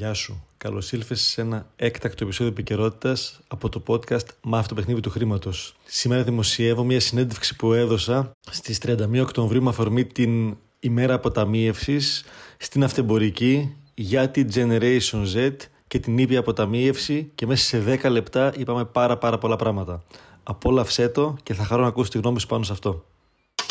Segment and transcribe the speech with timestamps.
[0.00, 0.44] Γεια σου.
[0.56, 5.74] Καλώς ήλθες σε ένα έκτακτο επεισόδιο επικαιρότητας από το podcast Μάθη το παιχνίδι του χρήματος.
[5.84, 12.24] Σήμερα δημοσιεύω μια συνέντευξη που έδωσα στις 31 Οκτωβρίου με αφορμή την ημέρα αποταμίευσης
[12.56, 18.52] στην αυτεμπορική για την Generation Z και την ήπια αποταμίευση και μέσα σε 10 λεπτά
[18.56, 20.02] είπαμε πάρα πάρα πολλά πράγματα.
[20.42, 23.04] Απόλαυσέ το και θα χαρώ να ακούσεις τη γνώμη σου πάνω σε αυτό.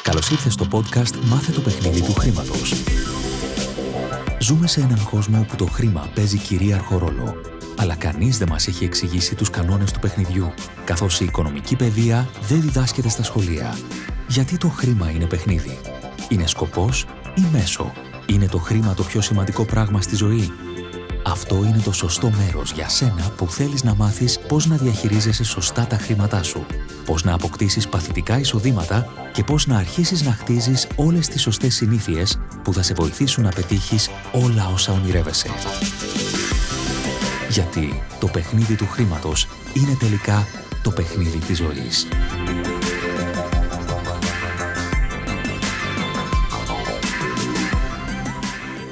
[0.03, 2.88] Καλώς ήρθες στο podcast Μάθε το παιχνίδι του χρήματος.
[4.49, 7.35] Ζούμε σε έναν κόσμο όπου το χρήμα παίζει κυρίαρχο ρόλο.
[7.77, 10.53] Αλλά κανείς δεν μας έχει εξηγήσει τους κανόνες του παιχνιδιού,
[10.85, 13.77] καθώς η οικονομική παιδεία δεν διδάσκεται στα σχολεία.
[14.27, 15.77] Γιατί το χρήμα είναι παιχνίδι;
[16.29, 17.91] Είναι σκοπός ή μέσο;
[18.25, 20.51] Είναι το χρήμα το πιο σημαντικό πράγμα στη ζωή;
[21.25, 25.87] Αυτό είναι το σωστό μέρος για σένα που θέλεις να μάθεις πώς να διαχειρίζεσαι σωστά
[25.87, 26.65] τα χρήματά σου,
[27.05, 32.39] πώς να αποκτήσεις παθητικά εισοδήματα και πώς να αρχίσεις να χτίζεις όλες τις σωστές συνήθειες
[32.63, 35.49] που θα σε βοηθήσουν να πετύχεις όλα όσα ονειρεύεσαι.
[37.49, 40.47] Γιατί το παιχνίδι του χρήματος είναι τελικά
[40.83, 42.07] το παιχνίδι της ζωής.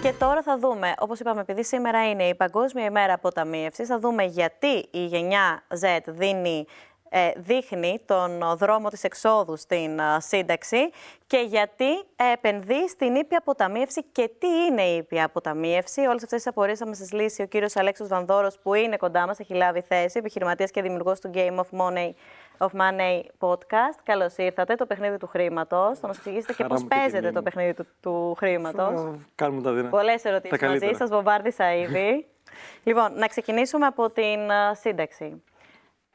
[0.01, 4.23] Και τώρα θα δούμε, όπως είπαμε, επειδή σήμερα είναι η Παγκόσμια ημέρα αποταμίευσης, θα δούμε
[4.23, 6.65] γιατί η γενιά Z δίνει
[6.96, 6.96] ε,
[7.35, 10.89] δείχνει τον δρόμο της εξόδου στην ε, σύνταξη
[11.27, 11.89] και γιατί
[12.33, 16.01] επενδύει στην ήπια αποταμίευση και τι είναι η ήπια αποταμίευση.
[16.01, 19.27] Όλες αυτές τις απορίες θα μας τις λύσει ο κύριος Αλέξος Βανδόρος που είναι κοντά
[19.27, 22.09] μας, έχει λάβει θέση, επιχειρηματίας και δημιουργός του Game of Money
[22.57, 23.99] of Money Podcast.
[24.03, 25.99] Καλώς ήρθατε, το παιχνίδι του χρήματος.
[25.99, 29.15] Θα μας εξηγήσετε και πώς παίζετε το παιχνίδι του, του χρήματος.
[29.35, 29.89] Κάνουμε τα δίνα.
[29.89, 32.25] Πολλές ερωτήσεις μαζί σας, βομβάρδισα ήδη.
[32.83, 35.43] λοιπόν, να ξεκινήσουμε από την uh, σύνταξη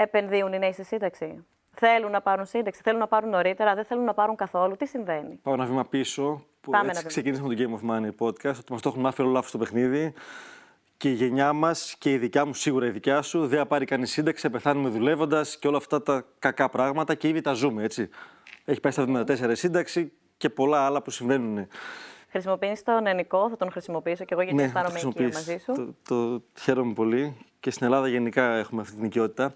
[0.03, 1.45] επενδύουν οι νέοι στη σύνταξη.
[1.75, 4.77] Θέλουν να πάρουν σύνταξη, θέλουν να πάρουν νωρίτερα, δεν θέλουν να πάρουν καθόλου.
[4.77, 6.45] Τι συμβαίνει; Πάω ένα βήμα πίσω.
[6.61, 9.31] Που Πάμε έτσι ξεκινήσαμε το Game of Money podcast, ότι μας το έχουν μάθει όλο
[9.31, 10.13] λάθος στο παιχνίδι.
[10.97, 13.85] Και η γενιά μας και η δικιά μου, σίγουρα η δικιά σου, δεν θα πάρει
[13.85, 17.83] κανείς σύνταξη, θα πεθάνουμε δουλεύοντας και όλα αυτά τα κακά πράγματα και ήδη τα ζούμε,
[17.83, 18.09] έτσι.
[18.65, 21.67] Έχει πάει στα 74 σύνταξη και πολλά άλλα που συμβαίνουν.
[22.31, 25.73] Χρησιμοποιείς τον ενικό, θα τον χρησιμοποιήσω και εγώ γιατί ναι, αισθάνομαι οικία μαζί σου.
[25.73, 29.55] Το, το χαίρομαι πολύ και στην Ελλάδα γενικά έχουμε αυτή την οικειότητα.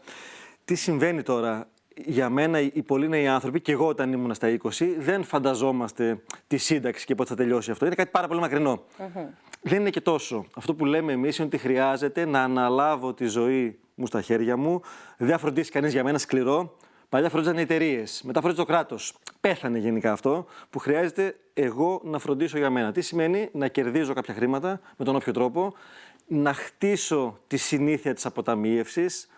[0.65, 1.69] Τι συμβαίνει τώρα,
[2.05, 6.57] για μένα οι πολύ νέοι άνθρωποι, και εγώ όταν ήμουν στα 20, δεν φανταζόμαστε τη
[6.57, 7.87] σύνταξη και πότε θα τελειώσει αυτό.
[7.87, 8.83] Είναι κάτι πάρα πολύ μακρινό.
[9.63, 10.47] Δεν είναι και τόσο.
[10.57, 14.81] Αυτό που λέμε εμείς είναι ότι χρειάζεται να αναλάβω τη ζωή μου στα χέρια μου.
[15.17, 16.77] Δεν θα φροντίσει κανείς για μένα σκληρό.
[17.09, 19.15] Παλιά φρόντιζαν οι εταιρείες, μετά φρόντιζε το κράτος.
[19.41, 22.93] Πέθανε γενικά αυτό που χρειάζεται εγώ να φροντίσω για μένα.
[22.93, 25.75] Τι σημαίνει να κερδίζω κάποια χρήματα με τον όποιο τρόπο,
[26.27, 29.29] να χτίσω τη συνήθεια της αποταμίευσης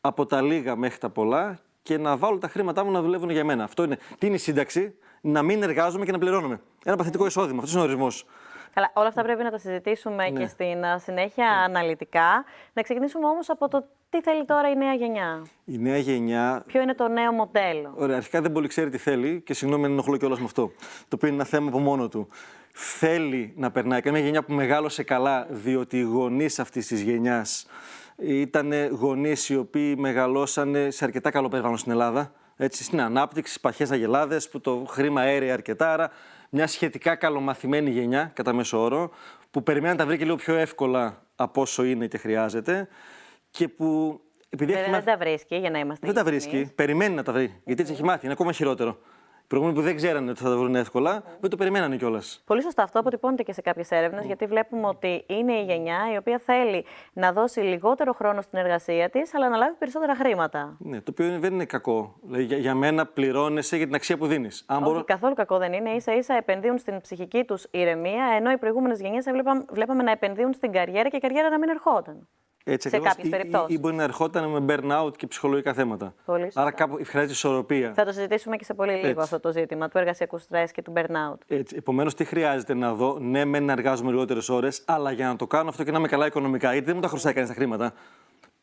[0.00, 3.44] από τα λίγα μέχρι τα πολλά και να βάλω τα χρήματά μου να δουλεύουν για
[3.44, 3.64] μένα.
[3.64, 3.98] Αυτό είναι.
[4.18, 6.60] Τι είναι η σύνταξη, να μην εργάζομαι και να πληρώνομαι.
[6.84, 7.56] Ένα παθητικό εισόδημα.
[7.58, 8.24] Αυτός είναι ο ορισμός.
[8.74, 10.40] Καλά, όλα αυτά πρέπει να τα συζητήσουμε ναι.
[10.40, 11.64] και στην συνέχεια ναι.
[11.64, 12.44] αναλυτικά.
[12.72, 15.46] Να ξεκινήσουμε όμως από το τι θέλει τώρα η νέα γενιά.
[15.64, 16.62] Η νέα γενιά.
[16.66, 19.90] Ποιο είναι το νέο μοντέλο; Ωραία, αρχικά δεν πολύ ξέρει τι θέλει και συγγνώμη αν
[19.90, 20.70] ενοχλώ κιόλας με αυτό.
[21.08, 22.28] Το οποίο είναι ένα θέμα από μόνο του.
[22.72, 24.00] Θέλει να περνάει.
[24.00, 27.66] Και είναι μια γενιά που μεγάλωσε καλά, διότι οι γονείς αυτής της γενιάς
[28.16, 32.32] ήταν γονείς οι οποίοι μεγαλώσανε σε αρκετά καλό περιβάλλον στην Ελλάδα.
[32.56, 35.92] Έτσι, στην ανάπτυξη, στι παχέ αγελάδες, που το χρήμα έρεε αρκετά.
[35.92, 36.10] Άρα,
[36.54, 39.10] μια σχετικά καλομαθημένη γενιά, κατά μέσο όρο,
[39.50, 42.88] που περιμένει να τα βρει και λίγο πιο εύκολα από όσο είναι και χρειάζεται.
[43.50, 44.20] Και που.
[44.48, 46.06] Επειδή δεν τα βρίσκει, για να είμαστε.
[46.06, 46.72] Δεν τα βρίσκει.
[46.74, 47.60] Περιμένει να τα βρει.
[47.64, 48.24] Γιατί έτσι έχει μάθει.
[48.24, 48.98] Είναι ακόμα χειρότερο
[49.52, 52.42] προηγούμενοι που δεν ξέρανε ότι θα τα βρουν εύκολα, δεν το περιμένανε κιόλας.
[52.46, 52.82] Πολύ σωστά.
[52.82, 56.84] Αυτό αποτυπώνεται και σε κάποιες έρευνες, γιατί βλέπουμε ότι είναι η γενιά η οποία θέλει
[57.12, 60.76] να δώσει λιγότερο χρόνο στην εργασία της, αλλά να λάβει περισσότερα χρήματα.
[60.78, 62.14] Ναι, το οποίο δεν είναι κακό.
[62.22, 64.64] Δηλαδή, για, για μένα πληρώνεσαι για την αξία που δίνεις.
[64.68, 65.04] Όχι, μπορώ...
[65.04, 65.98] καθόλου κακό δεν είναι.
[65.98, 70.52] σα ίσα επενδύουν στην ψυχική τους ηρεμία, ενώ οι προηγούμενες γενιές βλέπαμε, βλέπαμε να επενδύουν
[70.52, 72.28] στην καριέρα και η καριέρα να μην ερχόταν.
[72.64, 73.72] Έτσι, σε κάποιες περιπτώσει.
[73.72, 76.14] Ή, ή, μπορεί να ερχόταν με burnout και ψυχολογικά θέματα.
[76.24, 77.92] Πολύ Άρα κάπου χρειάζεται ισορροπία.
[77.94, 80.92] Θα το συζητήσουμε και σε πολύ λίγο αυτό το ζήτημα του εργασιακού στρε και του
[80.96, 81.38] burnout.
[81.46, 81.76] Έτσι.
[81.78, 85.46] Επομένως, τι χρειάζεται να δω; Ναι, με να εργάζομαι λιγότερες ώρες, αλλά για να το
[85.46, 86.72] κάνω αυτό και να είμαι καλά οικονομικά.
[86.72, 87.92] Γιατί δεν μου τα χρωστάει κανείς τα χρήματα.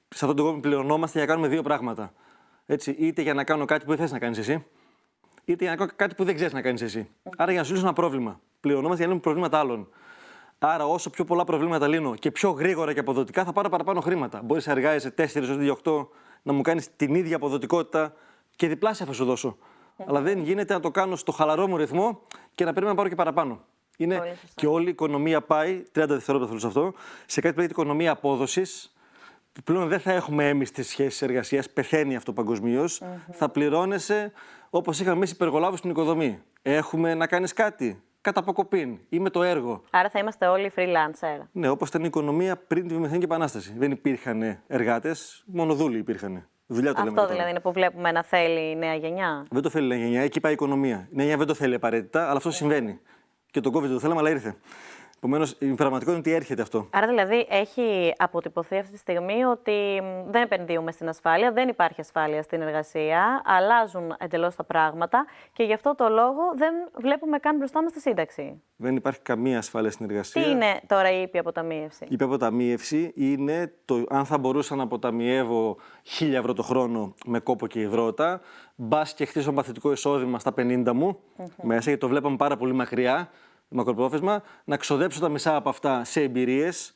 [0.10, 2.14] Σε αυτόν τον κόσμο πληρωνόμαστε για να κάνουμε δύο πράγματα.
[2.66, 4.66] Έτσι, είτε για να κάνω κάτι που δεν θες να κάνεις εσύ,
[5.46, 7.10] είτε για να κάνω κάτι που δεν ξέρεις να κάνεις εσύ.
[7.38, 8.40] Άρα για να σου λύσω ένα πρόβλημα.
[8.60, 9.90] Πληρωνόμαστε για να λύνουμε προβλήματα άλλων.
[10.60, 14.42] Άρα, όσο πιο πολλά προβλήματα λύνω και πιο γρήγορα και αποδοτικά, θα πάρω παραπάνω χρήματα.
[14.44, 16.08] Μπορείς να εργάζεσαι 4 έω 8
[16.44, 18.14] να μου κάνεις την ίδια αποδοτικότητα
[18.56, 19.58] και διπλάσια θα σου δώσω.
[20.06, 22.22] Αλλά δεν γίνεται να το κάνω στο χαλαρό μου ρυθμό
[22.56, 23.60] και να περιμένω να πάρω και παραπάνω.
[23.98, 26.94] Είναι και όλη η οικονομία πάει, 30 δευτερόλεπτα θέλω σε αυτό,
[27.26, 28.94] σε κάτι που λέγεται οικονομία απόδοσης,
[29.54, 33.02] που πλέον δεν θα έχουμε έμιστε σχέσεις εργασίας, πεθαίνει αυτό παγκοσμίως.
[33.32, 34.32] Θα πληρώνεσαι
[34.70, 36.40] όπως είχαμε εμείς υπεργολάβους στην οικοδομή.
[36.62, 39.84] Έχουμε να κάνεις κάτι κατά αποκοπήν ή με το έργο.
[39.90, 41.46] Άρα θα είμαστε όλοι freelancer.
[41.52, 43.74] Ναι, όπως ήταν η οικονομία πριν τη βιομηχανική επανάσταση.
[43.78, 46.48] Δεν υπήρχαν εργάτες, μόνο δούλοι υπήρχαν.
[46.68, 47.32] Δουλειά το λέμε Αυτό τώρα.
[47.34, 49.46] δηλαδή είναι που βλέπουμε να θέλει η νέα γενιά.
[49.50, 51.08] Δεν το θέλει η νέα γενιά, εκεί πάει η οικονομία.
[51.12, 53.00] Η νέα γενιά δεν το θέλει απαραίτητα, αλλά αυτό συμβαίνει.
[53.52, 54.56] Και τον COVID δεν το θέλαμε, αλλά ήρθε.
[55.22, 56.88] Επομένως, η πραγματικότητα είναι ότι έρχεται αυτό.
[56.92, 62.02] Άρα δηλαδή έχει αποτυπωθεί αυτή τη στιγμή ότι μ, δεν επενδύουμε στην ασφάλεια, δεν υπάρχει
[62.02, 67.58] ασφάλεια στην εργασία, αλλάζουν εντελώς τα πράγματα και γι' αυτό το λόγο δεν βλέπουμε καν
[67.58, 68.62] μπροστά μας τη σύνταξη.
[68.76, 70.44] Δεν υπάρχει καμία ασφάλεια στην εργασία.
[70.44, 75.78] Τι είναι τώρα η ήπια αποταμίευση; Η αποταμίευση είναι το αν θα μπορούσα να αποταμιεύω
[76.20, 78.42] 1000 ευρώ το χρόνο με κόπο και υδρότα,
[78.76, 81.20] μπας και χτίσω παθητικό εισόδημα στα 50 μου
[81.62, 83.30] μέσα, γιατί το βλέπαμε πάρα πολύ μακριά,
[83.70, 86.94] μακροπρόθεσμα, να ξοδέψω τα μισά από αυτά σε εμπειρίες.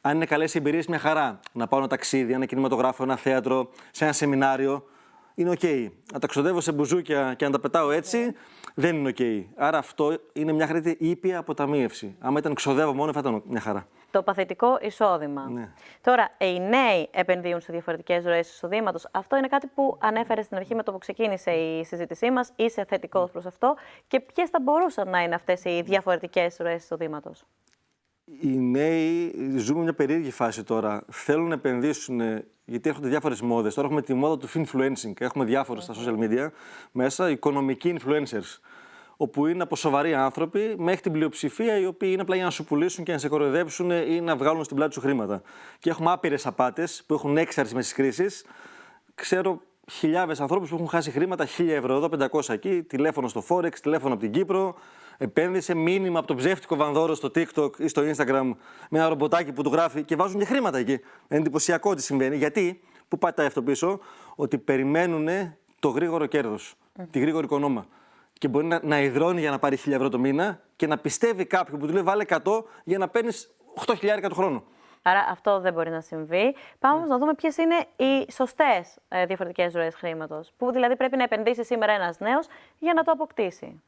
[0.00, 1.40] Αν είναι καλές εμπειρίες, μια χαρά.
[1.52, 4.84] Να πάω ένα ταξίδι, ένα κινηματογράφο, ένα θέατρο, σε ένα σεμινάριο.
[5.34, 5.62] Είναι οκ.
[6.12, 8.34] Να τα ξοδεύω σε μπουζούκια και να τα πετάω έτσι,
[8.74, 9.50] δεν είναι οκ.
[9.56, 12.16] Άρα αυτό είναι μια χαρά ήπια αποταμίευση.
[12.18, 13.86] Άμα ήταν ξοδεύω μόνο, θα ήταν μια χαρά.
[14.10, 15.48] Το παθητικό εισόδημα.
[15.50, 15.68] Ναι.
[16.00, 19.08] Τώρα, οι νέοι επενδύουν σε διαφορετικές ροές εισοδήματος.
[19.10, 22.52] Αυτό είναι κάτι που ανέφερε στην αρχή με το που ξεκίνησε η συζήτησή μας.
[22.56, 23.76] Είσαι θετικός προς αυτό.
[24.08, 27.44] Και ποιες θα μπορούσαν να είναι αυτές οι διαφορετικές ροές εισοδήματος;
[28.40, 31.04] Οι νέοι ζούμε μια περίεργη φάση τώρα.
[31.10, 32.20] Θέλουν να επενδύσουν,
[32.64, 33.74] γιατί έρχονται διάφορες μόδες.
[33.74, 35.12] Τώρα έχουμε τη μόδα του influencing.
[35.18, 36.48] Έχουμε διάφορου στα social media
[36.92, 38.58] μέσα, οικονομικοί influencers.
[39.22, 42.64] Όπου είναι από σοβαροί άνθρωποι μέχρι την πλειοψηφία οι οποίοι είναι απλά για να σου
[42.64, 45.42] πουλήσουν και να σε κοροϊδέψουν ή να βγάλουν στην πλάτη σου χρήματα.
[45.78, 48.26] Και έχουμε άπειρες απάτες που έχουν έξαρση με τι κρίσει.
[49.14, 53.74] Ξέρω χιλιάδες ανθρώπους που έχουν χάσει χρήματα, 1000 ευρώ εδώ, 500 εκεί, τηλέφωνο στο Forex,
[53.82, 54.74] τηλέφωνο από την Κύπρο,
[55.18, 58.52] επένδυσε μήνυμα από τον ψεύτικο βανδόρο στο TikTok ή στο Instagram
[58.90, 60.92] με ένα ρομποτάκι που του γράφει και βάζουν και χρήματα εκεί.
[60.92, 62.36] Είναι εντυπωσιακό τι συμβαίνει.
[62.36, 64.00] Γιατί, πού πατάει αυτό πίσω,
[64.34, 65.28] ότι περιμένουν
[65.80, 66.74] το γρήγορο κέρδος,
[67.10, 67.86] τη γρήγορη οικονόμα.
[68.40, 71.44] Και μπορεί να, να υδρώνει για να πάρει 1000 ευρώ το μήνα και να πιστεύει
[71.46, 72.38] κάποιον που του λέει βάλε 100
[72.84, 73.50] για να παίρνεις
[73.86, 73.96] 8.000
[74.28, 74.62] το χρόνο.
[75.02, 76.54] Άρα αυτό δεν μπορεί να συμβεί.
[76.78, 80.52] Πάμε όμως να δούμε ποιες είναι οι σωστές ε, διαφορετικές ροές χρήματος.
[80.56, 82.46] Πού δηλαδή πρέπει να επενδύσει σήμερα ένας νέος
[82.78, 83.82] για να το αποκτήσει.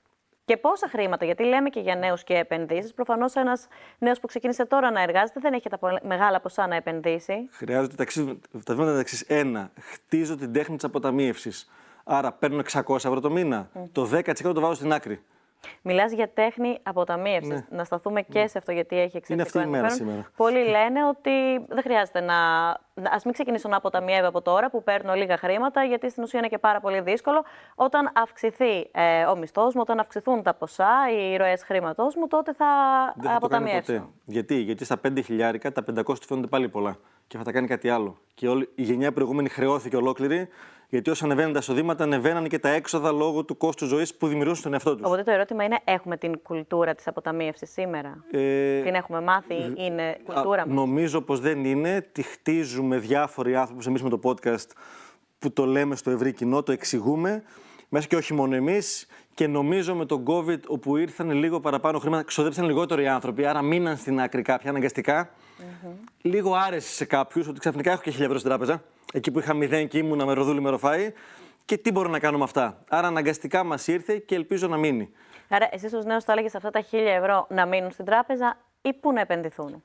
[0.44, 2.94] Και πόσα χρήματα, γιατί λέμε και για νέους και επενδύσεις.
[2.94, 3.66] Προφανώς ένας
[3.98, 7.48] νέος που ξεκίνησε τώρα να εργάζεται δεν έχει τα πολλα- μεγάλα ποσά να επενδύσει.
[7.50, 8.24] Χρειάζονται τα, εξής-
[8.64, 9.24] τα βήματα τα εξή.
[9.28, 11.70] Ένας, χτίζω την τέχνη της αποταμίευσης.
[12.04, 13.68] Άρα παίρνω 600 ευρώ το μήνα.
[13.92, 14.22] Το 10%
[14.54, 15.22] το βάζω στην άκρη.
[15.82, 17.64] Μιλάς για τέχνη αποταμίευσης.
[17.70, 19.42] Να σταθούμε και σε αυτό, γιατί έχει εξαιρετικό Ναι.
[19.42, 20.08] αυτή η μέρα ενδιαφέρον.
[20.12, 20.30] σήμερα.
[20.36, 21.30] Πολλοί λένε ότι
[21.68, 22.34] δεν χρειάζεται να.
[22.94, 26.48] Α μην ξεκινήσω να αποταμιεύω από τώρα που παίρνω λίγα χρήματα, γιατί στην ουσία είναι
[26.48, 27.44] και πάρα πολύ δύσκολο.
[27.74, 32.52] Όταν αυξηθεί ε, ο μισθός μου, όταν αυξηθούν τα ποσά, οι ροές χρήματός μου, τότε
[32.52, 32.66] θα,
[33.16, 33.92] Δεν θα το κάνει αποταμιεύσω.
[33.92, 34.06] ποτέ.
[34.24, 36.96] Γιατί; Γιατί στα 5 χιλιάρικα τα 500 του φαίνονται πάλι πολλά.
[37.26, 38.16] Και θα τα κάνει κάτι άλλο.
[38.34, 40.48] Και όλη, η γενιά προηγούμενη χρεώθηκε ολόκληρη,
[40.92, 44.60] γιατί όσο ανεβαίνουν τα εισοδήματα, ανεβαίναν και τα έξοδα λόγω του κόστου ζωής που δημιουργούσαν
[44.60, 45.06] στον εαυτό τους.
[45.06, 50.18] Οπότε το ερώτημα είναι, έχουμε την κουλτούρα της αποταμίευσης σήμερα; Ε, Την έχουμε μάθει, είναι
[50.24, 52.08] κουλτούρα μας; Νομίζω πως δεν είναι.
[52.12, 54.66] Τη χτίζουμε διάφοροι άνθρωποι εμείς με το podcast
[55.38, 57.42] που το λέμε στο ευρύ κοινό, το εξηγούμε.
[57.94, 59.06] Μέσα και όχι μόνο εμείς.
[59.34, 63.62] Και νομίζω με τον COVID, όπου ήρθαν λίγο παραπάνω χρήματα, ξοδέψαν λιγότερο οι άνθρωποι, άρα
[63.62, 65.30] μείναν στην άκρη κάποια αναγκαστικά.
[66.22, 68.82] Λίγο άρεσε σε κάποιους ότι ξαφνικά έχω και χίλια ευρώ στην τράπεζα.
[69.12, 71.12] Εκεί που είχα μηδέν και ήμουνα με ροδούλη με ροφάι.
[71.64, 72.84] Και τι μπορώ να κάνω με αυτά.
[72.88, 75.10] Άρα αναγκαστικά μας ήρθε και ελπίζω να μείνει.
[75.48, 78.92] Άρα εσύ ως νέος θα έλεγες αυτά τα χίλια ευρώ να μείνουν στην τράπεζα ή
[78.92, 79.82] πού να επενδυθούν;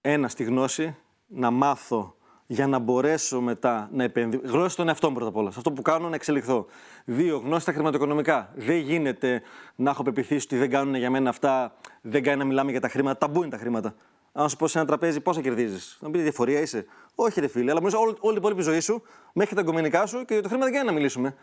[0.00, 0.96] Ένα, στη γνώση,
[1.26, 2.15] να μάθω
[2.46, 4.42] για να μπορέσω μετά να επενδύσω.
[4.44, 5.50] Γνώση στον εαυτό μου πρώτα απ' όλα.
[5.50, 6.66] Σε αυτό που κάνω να εξελιχθώ.
[7.04, 8.50] Δύο, γνώση στα χρηματοοικονομικά.
[8.54, 9.42] Δεν γίνεται
[9.76, 12.88] να έχω πεπιθήσει ότι δεν κάνουν για μένα αυτά, δεν κάνει να μιλάμε για τα
[12.88, 13.18] χρήματα.
[13.18, 13.94] Ταμπού είναι τα χρήματα.
[14.32, 16.86] Αν σου πω σε ένα τραπέζι πόσα κερδίζεις, να πεις διαφορία είσαι.
[17.14, 20.24] Όχι, ρε φίλε, αλλά μου όλη, όλη η υπόλοιπη ζωή σου μέχρι τα εγκομενικά σου
[20.24, 21.34] και για το χρήμα δεν κάνει να μιλήσουμε.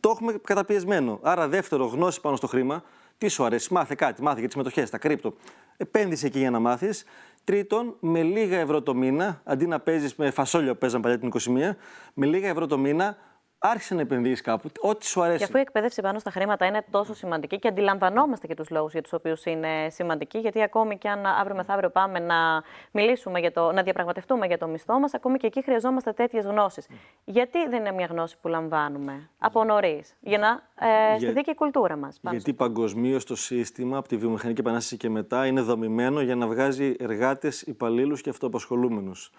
[0.00, 1.18] Το έχουμε καταπιεσμένο.
[1.22, 2.82] Άρα, δεύτερο, γνώση πάνω στο χρήμα.
[3.18, 5.34] Τι σου αρέσει, μάθε κάτι, μάθε για τις μετοχέ, τα κρύπτο.
[5.76, 7.04] Επένδυσε εκεί για να μάθεις.
[7.44, 11.28] Τρίτον, με λίγα ευρώ το μήνα, αντί να παίζεις με φασόλια που παίζαν παλιά την
[11.28, 11.76] 21,
[12.14, 13.16] με λίγα ευρώ το μήνα,
[13.66, 14.70] άρχισε να επενδύσει κάπου.
[14.80, 15.38] Ό,τι σου αρέσει.
[15.38, 18.92] Και αφού η εκπαίδευση πάνω στα χρήματα είναι τόσο σημαντική και αντιλαμβανόμαστε και τους λόγους
[18.92, 23.52] για τους οποίους είναι σημαντική, γιατί ακόμη και αν αύριο μεθαύριο πάμε να μιλήσουμε για
[23.52, 26.86] το, να διαπραγματευτούμε για το μισθό μας, ακόμη και εκεί χρειαζόμαστε τέτοιες γνώσεις.
[27.24, 30.48] Γιατί δεν είναι μια γνώση που λαμβάνουμε από νωρίς, για να
[30.88, 32.20] ε, Για- στηθεί και η κουλτούρα μας.
[32.30, 36.94] Γιατί παγκοσμίως το σύστημα από τη βιομηχανική επανάσταση και μετά είναι δομημένο για να βγάζει
[36.98, 39.30] εργάτες, υπαλλήλους και αυτοαπασχολούμενους.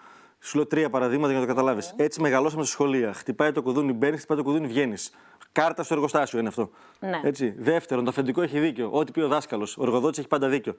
[0.46, 1.94] Σου λέω τρία παραδείγματα για να το καταλάβεις.
[1.96, 3.12] Έτσι μεγαλώσαμε στα σχολεία.
[3.12, 5.10] Χτυπάει το κουδούνι, μπαίνεις, χτυπάει το κουδούνι, βγαίνεις.
[5.52, 6.70] Κάρτα στο εργοστάσιο είναι αυτό.
[7.00, 7.20] Ναι.
[7.22, 7.54] Έτσι.
[7.58, 8.88] Δεύτερον, το αφεντικό έχει δίκιο.
[8.92, 9.76] Ό,τι πει ο δάσκαλος.
[9.76, 10.76] Ο εργοδότης έχει πάντα δίκιο.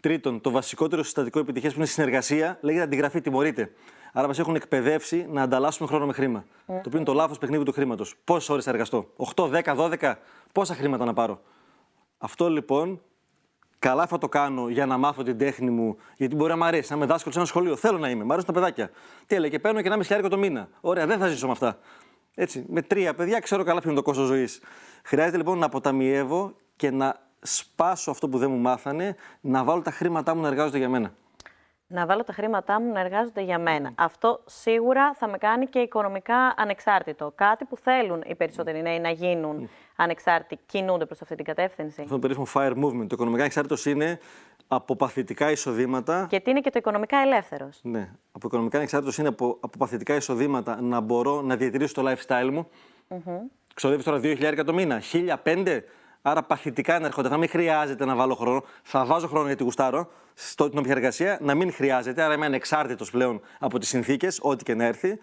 [0.00, 3.72] Τρίτον, το βασικότερο συστατικό επιτυχίας που είναι η συνεργασία λέγεται αντιγραφή, τιμωρείται.
[4.12, 6.44] Άρα μας έχουν εκπαιδεύσει να ανταλλάσσουμε χρόνο με χρήμα.
[6.66, 8.14] Το οποίο είναι το λάθος παιχνίδι του χρήματος.
[8.24, 10.14] Πόσες ώρες θα εργαστώ, 8, 10, 12,
[10.52, 11.40] πόσα χρήματα να πάρω;
[12.18, 13.00] Αυτό λοιπόν
[13.88, 16.90] καλά θα το κάνω για να μάθω την τέχνη μου, γιατί μπορεί να μου αρέσει.
[16.90, 18.90] Να είμαι δάσκαλος σε ένα σχολείο, θέλω να είμαι, μου αρέσουν τα παιδάκια.
[19.26, 20.68] Τι έλεγε, και παίρνω και ένα μισή το μήνα.
[20.80, 21.78] Ωραία, δεν θα ζήσω με αυτά.
[22.34, 24.60] Έτσι, με τρία παιδιά ξέρω καλά ποιο είναι το κόστος ζωής.
[25.02, 29.90] Χρειάζεται λοιπόν να αποταμιεύω και να σπάσω αυτό που δεν μου μάθανε, να βάλω τα
[29.90, 31.12] χρήματά μου να εργάζονται για μένα.
[31.94, 33.92] Να βάλω τα χρήματά μου να εργάζονται για μένα.
[33.94, 37.32] Αυτό σίγουρα θα με κάνει και οικονομικά ανεξάρτητο.
[37.34, 42.00] Κάτι που θέλουν οι περισσότεροι νέοι να γίνουν ανεξάρτητοι, κινούνται προς αυτή την κατεύθυνση.
[42.00, 43.06] Αυτό το περίφημο fire movement.
[43.06, 44.18] Το οικονομικά ανεξάρτητος είναι
[44.68, 46.26] από παθητικά εισοδήματα.
[46.30, 47.78] Και τι είναι και το οικονομικά ελεύθερος.
[47.82, 48.08] Ναι.
[48.32, 52.68] Από οικονομικά ανεξάρτητος είναι από, από παθητικά εισοδήματα να μπορώ να διατηρήσω το lifestyle μου.
[53.08, 53.40] Mm-hmm.
[53.74, 55.02] Ξοδεύει τώρα 2.000 το μήνα,
[55.44, 55.80] 1.005.
[56.26, 57.28] Άρα παθητικά να έρχονται.
[57.28, 58.64] Θα μην χρειάζεται να βάλω χρόνο.
[58.82, 61.38] Θα βάζω χρόνο γιατί γουστάρω στην όποια εργασία.
[61.40, 62.22] Να μην χρειάζεται.
[62.22, 65.18] Άρα είμαι ανεξάρτητος πλέον από τις συνθήκες, ό,τι και να έρθει.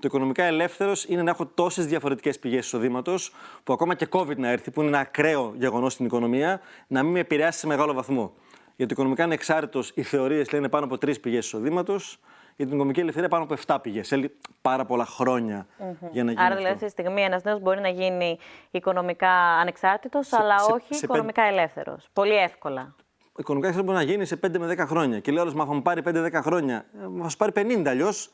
[0.00, 3.32] Το οικονομικά ελεύθερος είναι να έχω τόσες διαφορετικές πηγές εισοδήματος,
[3.64, 7.12] που ακόμα και COVID να έρθει, που είναι ένα ακραίο γεγονός στην οικονομία, να μην
[7.12, 8.32] με επηρεάσει σε μεγάλο βαθμό.
[8.76, 12.18] Για το οικονομικά ανεξάρτητος, οι θεωρίες λένε πάνω από τρεις πηγές εισοδήματος.
[12.56, 14.08] Για την οικονομική ελευθερία πάνω από 7 πηγές.
[14.08, 16.08] Θέλει πάρα πολλά χρόνια mm-hmm.
[16.10, 16.44] για να γίνει.
[16.44, 18.38] Άρα, δηλαδή, αυτή τη στιγμή ένας νέος μπορεί να γίνει
[18.70, 21.52] οικονομικά ανεξάρτητος, αλλά σε, όχι σε οικονομικά πεν...
[21.52, 22.08] ελεύθερος.
[22.12, 22.94] Πολύ εύκολα.
[23.38, 25.20] Οικονομικά ελεύθερο μπορεί να γίνει σε 5 με 10 χρόνια.
[25.20, 26.86] Και λέω άλλος, μα θα μου πάρει 5-10 χρόνια.
[27.18, 28.30] Ε, θα σου πάρει 50 αλλιώς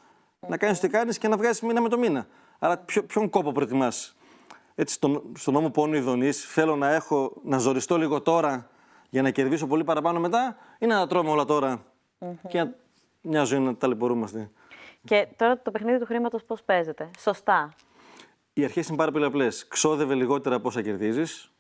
[0.48, 2.26] να κάνεις τι κάνεις και να βγάζεις μήνα με το μήνα.
[2.58, 4.16] Άρα, ποιο, ποιον κόπο προτιμάς;
[4.74, 8.66] Έτσι, στον, στον νόμο πόνου ειδονή, θέλω να, έχω, να ζοριστώ λίγο τώρα
[9.10, 11.82] για να κερδίσω πολύ παραπάνω μετά, ή να τα τρώμε όλα τώρα
[12.20, 12.48] mm-hmm.
[12.48, 12.66] και
[13.22, 14.50] μια ζωή να ταλαιπωρούμαστε.
[15.04, 17.74] Και τώρα το παιχνίδι του χρήματος πώς παίζεται, σωστά.
[18.52, 19.68] Οι αρχές είναι πάρα πολύ απλές.
[19.68, 21.52] Ξόδευε λιγότερα από όσα κερδίζεις.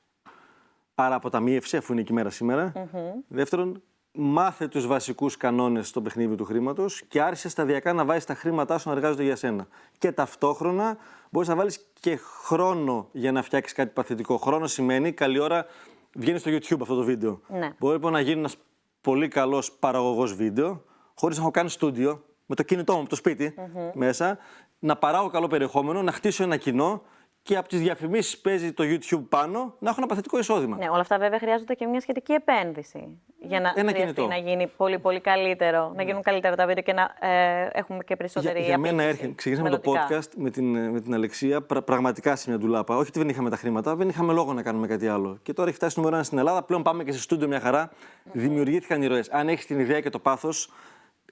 [0.94, 2.72] Άρα αποταμίευσε, αφού είναι και η μέρα σήμερα.
[2.74, 3.22] Mm-hmm.
[3.28, 8.34] Δεύτερον, μάθε τους βασικούς κανόνες στο παιχνίδι του χρήματος και άρχισε σταδιακά να βάζεις τα
[8.34, 9.66] χρήματά σου να εργάζονται για σένα.
[9.98, 10.96] Και ταυτόχρονα
[11.30, 14.36] μπορείς να βάλεις και χρόνο για να φτιάξεις κάτι παθητικό.
[14.36, 15.66] Χρόνο σημαίνει καλή ώρα
[16.14, 17.40] βγαίνεις στο YouTube αυτό το βίντεο.
[17.48, 17.72] Ναι.
[17.78, 18.56] Μπορεί λοιπόν να γίνει ένας
[19.00, 20.82] πολύ καλός παραγωγός βίντεο,
[21.22, 23.54] χωρίς να έχω κάνει στούντιο, με το κινητό μου από το σπιτι
[23.94, 24.38] μέσα,
[24.78, 27.02] να παράγω καλό περιεχόμενο, να χτίσω ένα κοινό
[27.42, 30.76] και από τις διαφημίσεις παίζει το YouTube πάνω να έχω ένα παθητικό εισόδημα.
[30.76, 33.18] Ναι, όλα αυτά βέβαια χρειάζονται και μια σχετική επένδυση.
[33.40, 36.92] Για να ένα χρειαστεί να γίνει πολύ, πολύ καλύτερο, να γίνουν καλύτερα τα βίντεο και
[36.92, 39.32] να ε, έχουμε και περισσότερη Για, για μένα έρχεται.
[39.34, 42.96] Ξεκινήσαμε το podcast με την, με την Αλεξία πρα, πραγματικά σε μια ντουλάπα.
[42.96, 45.38] Όχι ότι δεν είχαμε τα χρήματα, δεν είχαμε λόγο να κάνουμε κάτι άλλο.
[45.42, 46.62] Και τώρα έχει φτάσει νούμερο ένα στην Ελλάδα.
[46.62, 47.90] Πλέον πάμε και σε στούντιο μια χαρά.
[47.90, 48.30] Mm-hmm.
[48.32, 49.30] Δημιουργήθηκαν οι ροές.
[49.30, 50.70] Αν έχεις την ιδέα και το πάθος,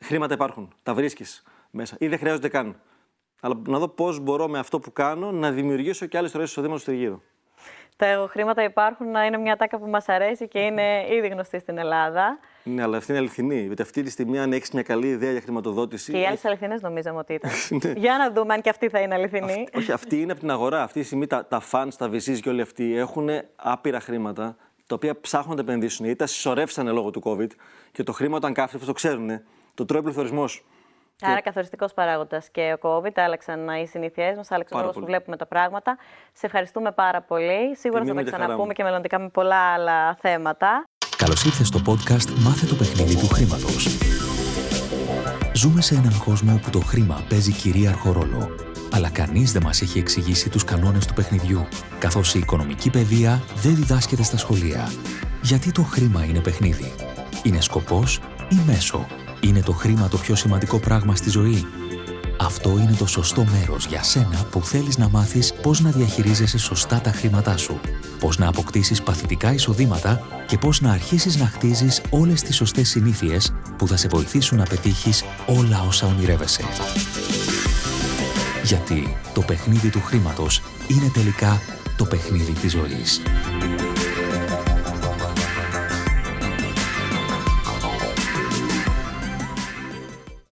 [0.00, 0.73] χρήματα υπάρχουν.
[0.83, 2.76] Τα βρίσκεις μέσα ή δεν χρειάζονται καν
[3.40, 6.80] αλλά να δω πώς μπορώ με αυτό που κάνω να δημιουργήσω και άλλες ροέ εισοδήματο
[6.80, 7.23] στο γύρω.
[7.97, 11.78] Τα χρήματα υπάρχουν να είναι μια τάκα που μας αρέσει και είναι ήδη γνωστή στην
[11.78, 12.38] Ελλάδα.
[12.62, 13.61] Ναι, αλλά αυτή είναι αληθινή.
[13.61, 16.12] Γιατί αυτή τη στιγμή, αν έχεις μια καλή ιδέα για χρηματοδότηση.
[16.12, 17.50] Και οι άλλε αληθινές νομίζαμε ότι ήταν.
[17.85, 17.92] Ναι.
[17.97, 19.52] Για να δούμε αν και αυτή θα είναι αληθινή.
[19.52, 20.83] Αυτή, όχι, αυτή είναι από την αγορά.
[20.83, 24.95] Αυτή τη στιγμή τα, τα fans, τα VCs και όλοι αυτοί έχουν άπειρα χρήματα τα
[24.95, 27.50] οποία ψάχνουν να επενδύσουν ή τα συσσωρεύσανε λόγω του COVID
[27.92, 29.30] και το χρήμα όταν κάθεται, το ξέρουν,
[29.81, 30.65] το τρώει πληθωρισμός.
[31.23, 31.41] Άρα, και...
[31.41, 33.13] καθοριστικός παράγοντας και ο COVID.
[33.15, 35.99] Άλλαξαν οι συνήθειές μας, άλλαξαν ο τρόπος που βλέπουμε τα πράγματα.
[36.33, 37.77] Σε ευχαριστούμε πάρα πολύ.
[37.77, 40.85] Σίγουρα θα τα ξαναπούμε και μελλοντικά με πολλά άλλα θέματα.
[41.17, 43.87] Καλώς ήρθες στο podcast Μάθε το παιχνίδι του χρήματος.
[45.55, 48.55] Ζούμε σε έναν κόσμο όπου το χρήμα παίζει κυρίαρχο ρόλο.
[48.93, 51.69] Αλλά κανείς δεν μας έχει εξηγήσει τους κανόνες του παιχνιδιού,
[51.99, 54.93] καθώς η οικονομική παιδεία δεν διδάσκεται στα σχολεία.
[55.43, 56.93] Γιατί το χρήμα είναι παιχνίδι;
[57.43, 59.07] Είναι σκοπός ή μέσο;
[59.41, 61.67] Είναι το χρήμα το πιο σημαντικό πράγμα στη ζωή.
[62.41, 67.01] Αυτό είναι το σωστό μέρος για σένα που θέλεις να μάθεις πώς να διαχειρίζεσαι σωστά
[67.01, 67.81] τα χρήματά σου,
[68.21, 73.53] πώς να αποκτήσεις παθητικά εισοδήματα και πώς να αρχίσεις να χτίζεις όλες τις σωστές συνήθειες
[73.77, 76.63] που θα σε βοηθήσουν να πετύχεις όλα όσα ονειρεύεσαι.
[78.65, 81.61] Γιατί το παιχνίδι του χρήματος είναι τελικά
[81.97, 83.21] το παιχνίδι της ζωής.